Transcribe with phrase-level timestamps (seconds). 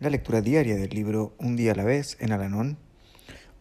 [0.00, 2.78] la lectura diaria del libro Un día a la vez en Alanón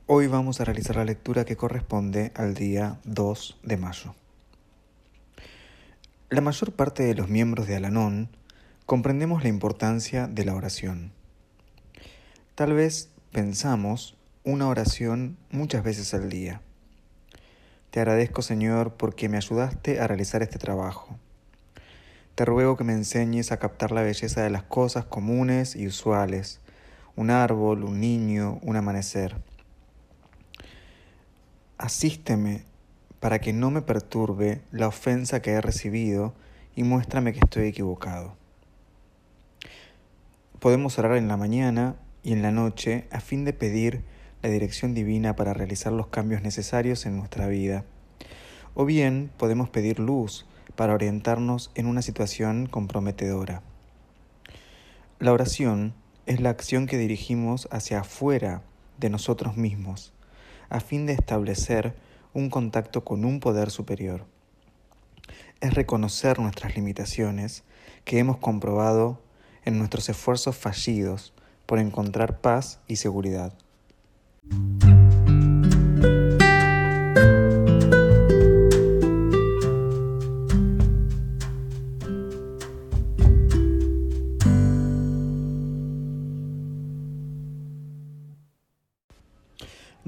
[0.07, 4.15] Hoy vamos a realizar la lectura que corresponde al día 2 de mayo.
[6.29, 8.29] La mayor parte de los miembros de Alanón
[8.85, 11.11] comprendemos la importancia de la oración.
[12.55, 14.15] Tal vez pensamos
[14.45, 16.61] una oración muchas veces al día.
[17.91, 21.19] Te agradezco Señor porque me ayudaste a realizar este trabajo.
[22.39, 26.61] Te ruego que me enseñes a captar la belleza de las cosas comunes y usuales,
[27.17, 29.35] un árbol, un niño, un amanecer
[31.77, 32.63] Asísteme
[33.19, 36.33] para que no me perturbe la ofensa que he recibido
[36.77, 38.37] y muéstrame que estoy equivocado.
[40.59, 44.05] Podemos orar en la mañana y en la noche a fin de pedir
[44.41, 47.83] la dirección divina para realizar los cambios necesarios en nuestra vida.
[48.75, 50.45] O bien podemos pedir luz
[50.79, 53.63] para orientarnos en una situación comprometedora.
[55.19, 55.93] La oración
[56.25, 58.61] es la acción que dirigimos hacia afuera
[58.97, 60.13] de nosotros mismos
[60.69, 61.95] a fin de establecer
[62.33, 64.25] un contacto con un poder superior.
[65.59, 67.65] Es reconocer nuestras limitaciones
[68.05, 69.21] que hemos comprobado
[69.65, 71.33] en nuestros esfuerzos fallidos
[71.65, 73.51] por encontrar paz y seguridad.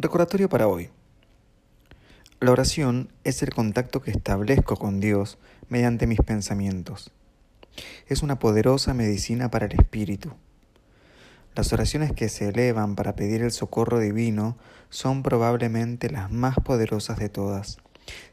[0.04, 0.90] Recordatorio para hoy.
[2.40, 5.38] La oración es el contacto que establezco con Dios
[5.70, 7.12] mediante mis pensamientos.
[8.08, 10.32] Es una poderosa medicina para el espíritu.
[11.54, 14.58] Las oraciones que se elevan para pedir el socorro divino
[14.90, 17.78] son probablemente las más poderosas de todas,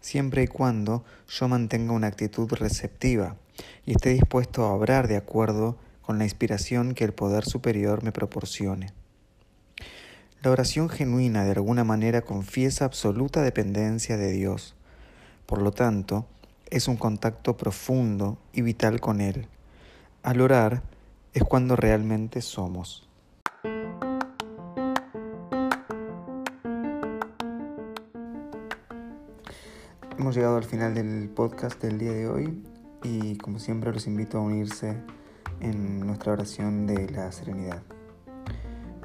[0.00, 3.36] siempre y cuando yo mantenga una actitud receptiva
[3.84, 8.10] y esté dispuesto a obrar de acuerdo con la inspiración que el poder superior me
[8.10, 8.94] proporcione.
[10.40, 14.76] La oración genuina de alguna manera confiesa absoluta dependencia de Dios.
[15.46, 16.26] Por lo tanto,
[16.70, 19.48] es un contacto profundo y vital con Él.
[20.22, 20.82] Al orar
[21.34, 23.08] es cuando realmente somos.
[30.16, 32.62] Hemos llegado al final del podcast del día de hoy
[33.02, 34.96] y como siempre los invito a unirse
[35.58, 37.82] en nuestra oración de la serenidad.